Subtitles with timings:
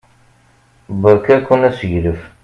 [1.01, 2.19] Berka-ken aseglef!